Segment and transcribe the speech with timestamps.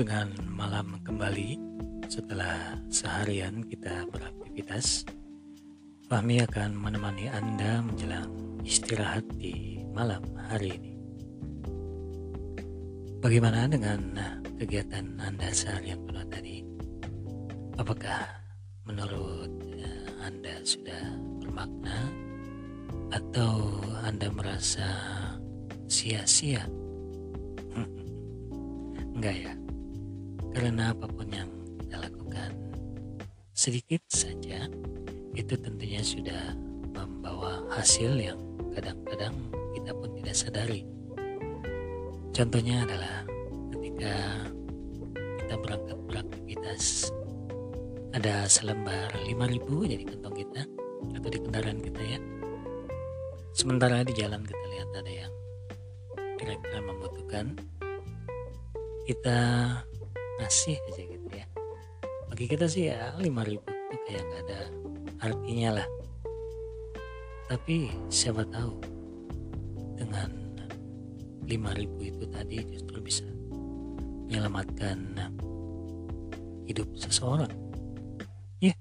[0.00, 1.60] dengan malam kembali
[2.08, 5.04] setelah seharian kita beraktivitas.
[6.08, 8.32] Fahmi akan menemani Anda menjelang
[8.64, 10.92] istirahat di malam hari ini.
[13.20, 14.16] Bagaimana dengan
[14.56, 16.64] kegiatan Anda seharian penuh tadi?
[17.76, 18.24] Apakah
[18.88, 21.12] menurut eh, Anda sudah
[21.44, 22.08] bermakna
[23.12, 24.88] atau Anda merasa
[25.92, 26.64] sia-sia?
[29.20, 29.59] Enggak ya,
[30.50, 31.50] karena apa pun yang
[31.84, 32.50] kita lakukan
[33.54, 34.66] sedikit saja
[35.36, 36.56] itu tentunya sudah
[36.90, 38.38] membawa hasil yang
[38.74, 39.36] kadang-kadang
[39.76, 40.82] kita pun tidak sadari.
[42.30, 43.26] Contohnya adalah
[43.74, 44.14] ketika
[45.14, 46.84] kita berangkat beraktivitas
[48.10, 50.62] ada selembar 5000 jadi kantong kita
[51.20, 52.18] atau di kendaraan kita ya.
[53.54, 55.32] Sementara di jalan kita lihat ada yang
[56.38, 57.46] kira-kira membutuhkan
[59.04, 59.38] kita
[60.40, 61.44] ngasih aja gitu ya.
[62.32, 64.60] Bagi kita sih ya 5000 itu kayak nggak ada
[65.20, 65.88] artinya lah.
[67.50, 68.80] Tapi siapa tahu
[70.00, 70.30] dengan
[71.44, 73.26] 5000 itu tadi justru bisa
[74.30, 75.18] menyelamatkan
[76.64, 77.50] hidup seseorang.
[78.62, 78.72] Ya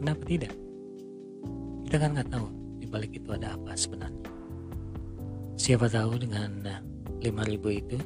[0.00, 0.52] kenapa tidak?
[1.86, 2.48] Kita kan nggak tahu
[2.80, 4.32] di balik itu ada apa sebenarnya.
[5.60, 6.64] Siapa tahu dengan
[7.20, 7.28] 5000
[7.70, 8.00] itu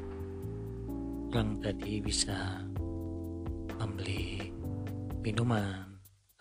[1.31, 2.66] orang tadi bisa
[3.77, 4.51] membeli
[5.23, 5.85] minuman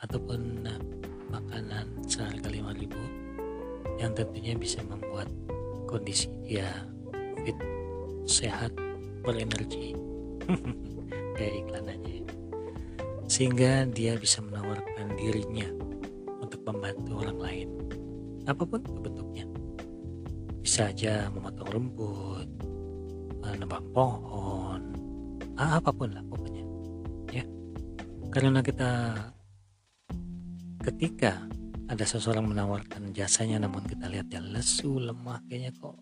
[0.00, 0.66] ataupun
[1.32, 5.28] makanan seharga 5000 yang tentunya bisa membuat
[5.88, 6.68] kondisi dia
[7.44, 7.56] fit,
[8.28, 8.72] sehat,
[9.24, 9.96] berenergi.
[11.36, 12.24] Kayak iklan aja ya.
[13.26, 15.66] sehingga dia bisa menawarkan dirinya
[16.38, 17.68] untuk membantu orang lain.
[18.46, 19.44] Apa pun bentuknya.
[20.62, 22.48] Bisa aja memotong rumput
[23.42, 24.82] menebang pohon
[25.56, 26.55] apa pun lah pokoknya.
[26.55, 26.55] ya
[28.36, 29.16] karena kita
[30.84, 31.40] ketika
[31.88, 35.96] ada seseorang menawarkan jasanya namun kita lihat dia lesu lemah kayaknya kok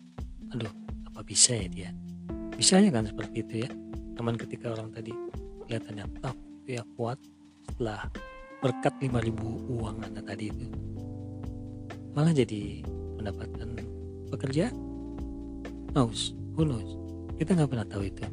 [0.51, 0.67] aduh
[1.07, 1.89] apa bisa ya dia?
[2.59, 3.71] Bisa aja kan seperti itu ya.
[4.19, 5.15] Namun ketika orang tadi
[5.63, 6.35] kelihatannya tough
[6.67, 7.15] ya kuat
[7.71, 8.03] setelah
[8.59, 10.67] berkat 5000 uang anda tadi itu
[12.11, 12.83] malah jadi
[13.15, 13.79] mendapatkan
[14.27, 14.75] pekerja
[15.95, 16.99] who knows?
[17.39, 18.27] Kita nggak pernah tahu itu.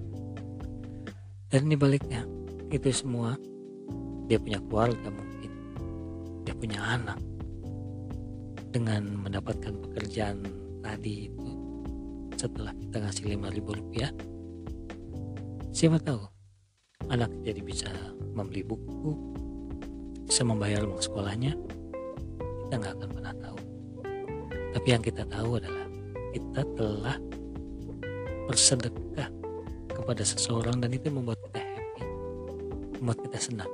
[1.54, 2.26] Dan di baliknya
[2.74, 3.38] itu semua
[4.26, 5.50] dia punya keluarga mungkin.
[6.46, 7.18] Dia punya anak.
[8.72, 10.40] Dengan mendapatkan pekerjaan
[10.80, 11.50] tadi itu
[12.40, 14.10] setelah kita ngasih 5000 rupiah
[15.70, 16.20] siapa tahu
[17.06, 17.88] anak jadi bisa
[18.34, 19.14] membeli buku
[20.32, 21.52] bisa membayar uang sekolahnya.
[22.64, 23.58] Kita nggak akan pernah tahu.
[24.72, 25.86] Tapi yang kita tahu adalah
[26.32, 27.16] kita telah
[28.48, 29.28] bersedekah
[29.92, 32.02] kepada seseorang dan itu membuat kita happy
[32.96, 33.68] membuat kita senang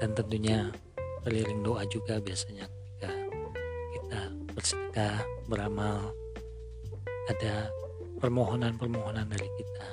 [0.00, 0.68] dan tentunya
[1.24, 3.10] keliling doa juga biasanya ketika
[3.96, 4.20] kita
[4.52, 5.16] bersedekah
[5.48, 6.12] beramal.
[7.26, 7.66] Ada
[8.22, 9.88] permohonan-permohonan dari kita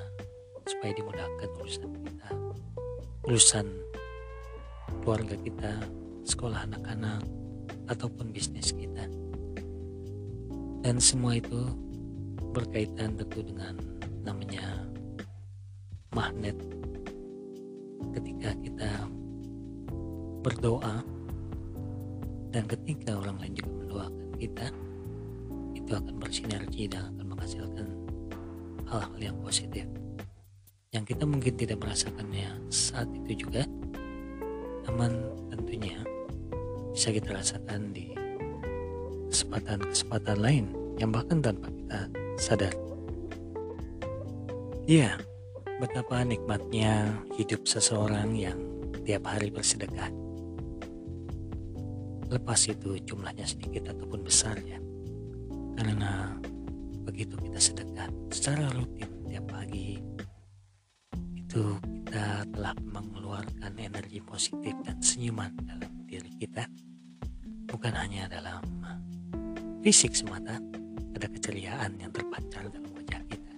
[0.70, 2.28] supaya dimudahkan urusan kita.
[3.26, 3.66] Urusan
[5.02, 5.72] keluarga kita
[6.22, 7.26] sekolah anak-anak
[7.90, 9.10] ataupun bisnis kita.
[10.84, 11.68] Dan semua itu
[12.54, 13.74] berkaitan tentu dengan
[14.22, 14.86] namanya
[16.14, 16.54] magnet.
[18.14, 18.90] Ketika kita
[20.44, 21.00] berdoa.
[22.52, 24.66] Dan ketika orang lain juga mendoakan kita
[25.74, 27.86] itu akan bersinergi dan akan menghasilkan
[28.86, 29.88] hal-hal yang positif.
[30.94, 33.66] Yang kita mungkin tidak merasakannya saat itu juga
[34.84, 35.10] namun
[35.50, 35.96] tentunya
[36.94, 38.14] bisa kita rasakan di
[39.32, 40.64] kesempatan-kesempatan lain
[41.00, 42.00] yang bahkan tanpa kita
[42.38, 42.74] sadar
[44.86, 45.18] iya
[45.82, 48.58] betapa nikmatnya hidup seseorang yang
[49.02, 50.12] tiap hari bersedekah
[52.34, 54.82] lepas itu jumlahnya sedikit ataupun besar ya
[55.78, 56.34] karena
[57.06, 60.02] begitu kita sedekah secara rutin tiap pagi
[61.54, 61.78] itu
[62.14, 66.66] kita telah mengeluarkan energi positif dan senyuman dalam diri kita.
[67.70, 68.62] Bukan hanya dalam
[69.82, 70.58] fisik semata
[71.14, 73.54] ada keceriaan yang terpancar dalam wajah kita.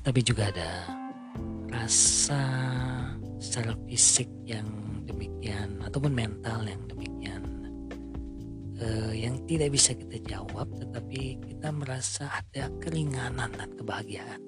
[0.00, 0.70] Tetapi juga ada
[1.72, 2.40] rasa
[3.46, 4.66] secara fisik yang
[5.06, 7.42] demikian ataupun mental yang demikian
[8.82, 14.42] uh, yang tidak bisa kita jawab tetapi kita merasa ada keringanan dan kebahagiaan.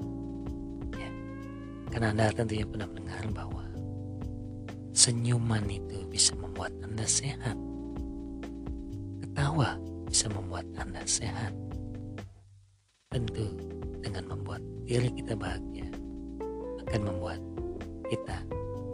[0.98, 1.10] Ya.
[1.94, 3.64] Karena anda tentunya pernah mendengar bahwa
[4.92, 7.56] senyuman itu bisa membuat anda sehat.
[9.22, 9.78] Ketawa
[10.10, 11.54] bisa membuat anda sehat.
[13.08, 13.56] Tentu
[14.04, 15.88] dengan membuat diri kita bahagia
[16.84, 17.40] akan membuat
[18.08, 18.36] kita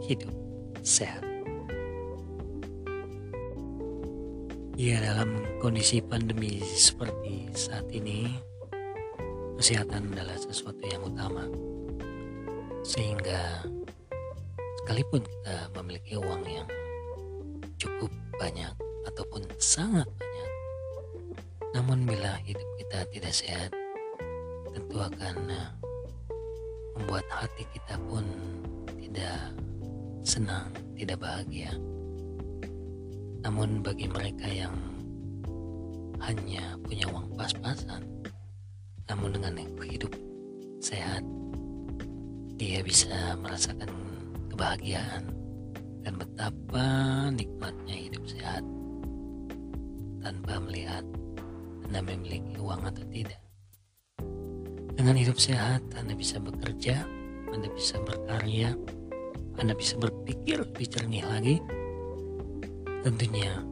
[0.05, 0.31] hidup
[0.85, 1.25] sehat.
[4.75, 8.27] Ya dalam kondisi pandemi seperti saat ini
[9.55, 11.47] kesehatan adalah sesuatu yang utama
[12.83, 13.63] sehingga
[14.83, 16.67] sekalipun kita memiliki uang yang
[17.79, 18.69] cukup banyak
[19.07, 20.51] ataupun sangat banyak
[21.73, 23.71] namun bila hidup kita tidak sehat
[24.75, 25.69] tentu akan eh,
[26.99, 28.27] membuat hati kita pun
[28.99, 29.55] tidak
[30.25, 31.69] senang, tidak bahagia.
[33.45, 34.73] Namun bagi mereka yang
[36.17, 38.01] hanya punya uang pas-pasan,
[39.05, 40.09] namun dengan hidup
[40.81, 41.21] sehat,
[42.57, 43.93] dia bisa merasakan
[44.49, 45.29] kebahagiaan
[46.01, 46.85] dan betapa
[47.29, 48.65] nikmatnya hidup sehat
[50.25, 51.05] tanpa melihat
[51.85, 53.37] Anda memiliki uang atau tidak.
[54.97, 57.05] Dengan hidup sehat, Anda bisa bekerja,
[57.53, 58.73] Anda bisa berkarya,
[59.55, 61.55] Anda bisa berpikir lebih jernih lagi,
[63.05, 63.63] tentunya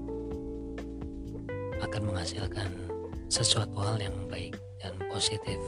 [1.83, 2.71] akan menghasilkan
[3.27, 5.59] sesuatu hal yang baik dan positif.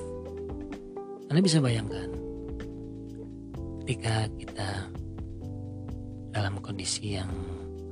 [1.27, 2.09] Anda bisa bayangkan
[3.83, 4.69] ketika kita
[6.31, 7.29] dalam kondisi yang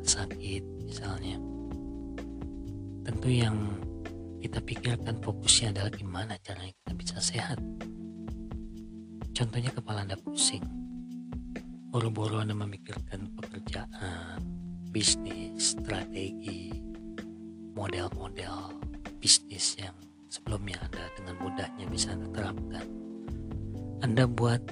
[0.01, 1.37] sakit misalnya,
[3.03, 3.55] tentu yang
[4.39, 7.59] kita pikirkan fokusnya adalah gimana caranya kita bisa sehat.
[9.33, 10.82] Contohnya kepala Anda pusing,
[11.93, 14.41] buru-buru Anda memikirkan pekerjaan,
[14.89, 16.73] bisnis, strategi,
[17.77, 18.81] model-model
[19.21, 19.93] bisnis yang
[20.25, 22.85] sebelumnya Anda dengan mudahnya bisa Anda terapkan.
[24.01, 24.65] Anda buat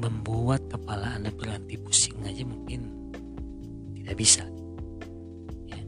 [0.00, 3.12] membuat kepala Anda berhenti pusing aja mungkin
[4.00, 4.48] tidak bisa.
[5.68, 5.84] Ya.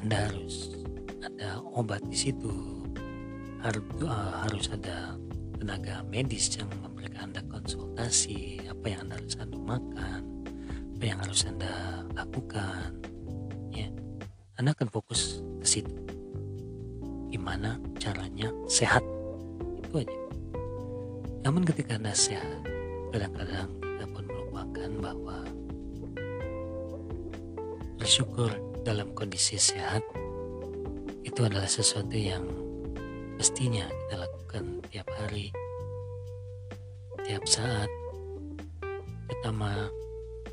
[0.00, 0.72] Anda harus
[1.20, 2.80] ada obat di situ.
[3.66, 5.18] Uh, harus ada
[5.58, 10.22] tenaga medis yang memberikan Anda konsultasi apa yang harus Anda makan
[10.94, 11.74] apa yang harus Anda
[12.14, 12.94] lakukan.
[13.74, 13.90] Ya,
[14.62, 15.90] Anda akan fokus ke situ.
[17.34, 19.02] Gimana caranya sehat?
[19.82, 20.20] Itu aja.
[21.42, 22.62] Namun ketika Anda sehat,
[23.10, 25.42] kadang-kadang kita pun melupakan bahwa
[27.98, 28.54] bersyukur
[28.86, 30.06] dalam kondisi sehat
[31.26, 32.46] itu adalah sesuatu yang
[33.34, 35.50] mestinya kita lakukan tiap hari,
[37.26, 37.90] tiap saat,
[39.26, 39.90] terutama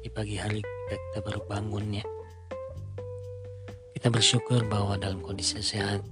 [0.01, 0.59] di pagi hari
[0.89, 2.05] kita baru bangun ya.
[3.93, 6.03] Kita bersyukur bahwa dalam kondisi sehat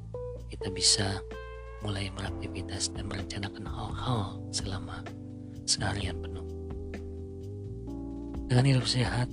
[0.47, 1.19] kita bisa
[1.81, 5.01] mulai beraktivitas dan merencanakan hal-hal selama
[5.65, 6.45] seharian penuh.
[8.45, 9.27] Dengan hidup sehat,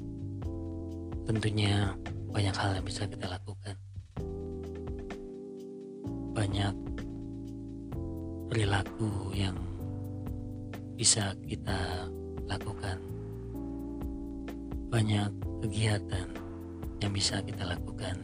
[1.29, 1.93] tentunya
[2.33, 3.77] banyak hal yang bisa kita lakukan.
[6.33, 6.75] Banyak
[8.49, 9.59] perilaku yang
[10.97, 12.09] bisa kita
[12.49, 13.18] lakukan
[14.89, 15.29] banyak
[15.61, 16.29] kegiatan
[17.05, 18.17] yang bisa kita lakukan.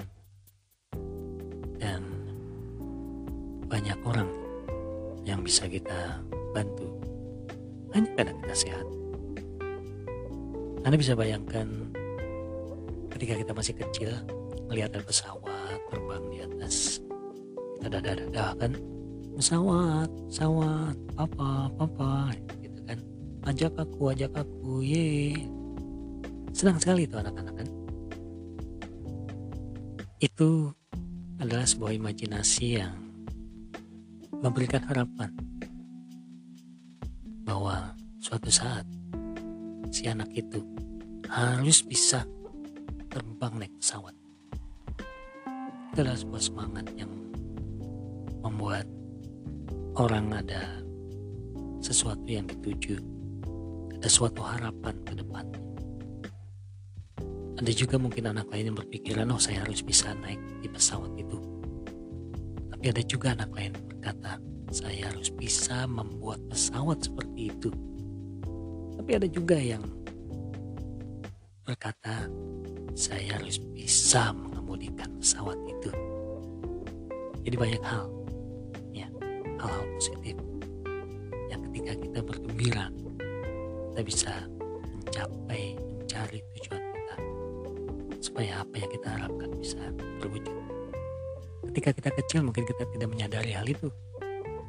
[1.77, 2.01] Dan
[3.69, 4.31] banyak orang
[5.29, 6.21] yang bisa kita
[6.57, 6.89] bantu.
[7.93, 8.87] Hanya karena kita sehat
[10.85, 11.69] Anda bisa bayangkan
[13.15, 14.11] ketika kita masih kecil
[14.67, 16.99] melihat ada pesawat terbang di atas
[17.79, 18.73] kita dadah-dadah kan?
[19.39, 22.99] Pesawat pesawat papa papa gitu kan?
[23.47, 25.39] Ajak aku ajak aku ye
[26.55, 27.69] Senang sekali itu anak-anak kan.
[30.23, 30.71] Itu
[31.43, 32.95] adalah sebuah imajinasi yang
[34.39, 35.35] memberikan harapan
[37.43, 38.87] bahwa suatu saat
[39.91, 40.63] si anak itu
[41.27, 42.23] harus bisa
[43.11, 44.15] terbang naik pesawat.
[45.91, 47.11] Itu adalah sebuah semangat yang
[48.47, 48.87] membuat
[49.99, 50.87] orang ada
[51.83, 53.03] sesuatu yang dituju,
[53.99, 55.74] ada suatu harapan ke depannya.
[57.55, 61.39] Ada juga mungkin anak lain yang berpikiran, oh saya harus bisa naik di pesawat itu.
[62.75, 64.43] Tapi ada juga anak lain yang berkata,
[64.75, 67.71] saya harus bisa membuat pesawat seperti itu.
[68.99, 69.87] Tapi ada juga yang
[71.63, 72.27] berkata,
[72.99, 75.91] saya harus bisa mengemudikan pesawat itu.
[77.47, 78.05] Jadi banyak hal,
[78.91, 79.07] ya,
[79.63, 80.37] hal-hal positif
[81.49, 82.91] yang ketika kita bergembira,
[83.95, 84.33] kita bisa
[84.99, 86.84] mencapai, mencari tujuan
[88.35, 89.79] supaya apa yang kita harapkan bisa
[90.19, 90.59] terwujud.
[91.71, 93.87] Ketika kita kecil mungkin kita tidak menyadari hal itu.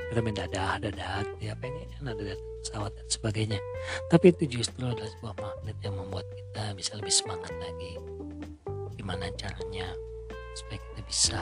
[0.05, 3.57] Kita mendadah, dadah, ya pengen ada pesawat dan sebagainya.
[4.05, 7.97] Tapi itu justru adalah sebuah magnet yang membuat kita bisa lebih semangat lagi.
[9.01, 9.89] Gimana caranya
[10.53, 11.39] supaya kita bisa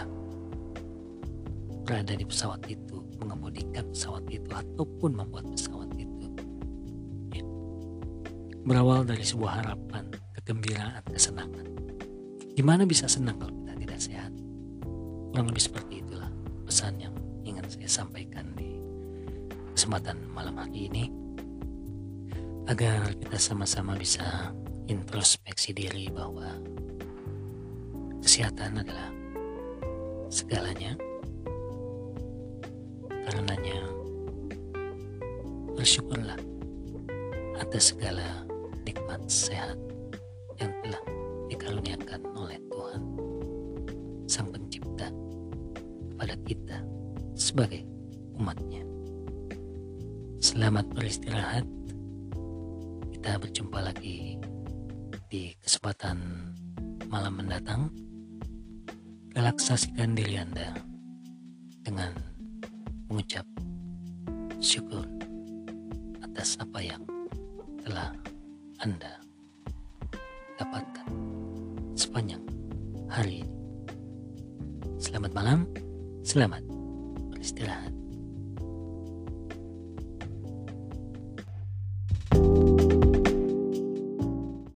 [1.84, 6.32] berada di pesawat itu, mengemudikan pesawat itu, ataupun membuat pesawat itu
[8.64, 10.08] berawal dari sebuah harapan,
[10.40, 11.83] kegembiraan, kesenangan.
[12.54, 14.32] Gimana bisa senang kalau kita tidak sehat?
[15.34, 16.30] Kurang lebih seperti itulah
[16.70, 18.78] pesan yang ingin saya sampaikan di
[19.74, 21.10] kesempatan malam hari ini
[22.70, 24.54] agar kita sama-sama bisa
[24.86, 26.54] introspeksi diri bahwa
[28.22, 29.10] kesehatan adalah
[30.30, 30.94] segalanya
[33.10, 33.82] karenanya
[35.74, 36.38] bersyukurlah
[37.58, 38.46] atas segala
[38.86, 39.76] nikmat sehat
[40.62, 41.02] yang telah
[41.64, 43.02] dikaruniakan oleh Tuhan
[44.28, 45.08] Sang Pencipta
[46.12, 46.84] kepada kita
[47.40, 47.88] sebagai
[48.36, 48.84] umatnya.
[50.44, 51.64] Selamat beristirahat.
[53.16, 54.36] Kita berjumpa lagi
[55.32, 56.20] di kesempatan
[57.08, 57.88] malam mendatang.
[59.32, 60.76] Relaksasikan diri Anda
[61.80, 62.12] dengan
[63.08, 63.48] mengucap
[64.60, 65.08] syukur
[66.28, 67.08] atas apa yang
[67.88, 68.12] telah
[68.84, 69.16] Anda
[70.60, 71.23] dapatkan
[72.14, 72.46] sepanjang
[73.10, 73.58] hari ini.
[75.02, 75.66] Selamat malam,
[76.22, 76.62] selamat
[77.34, 78.03] beristirahat.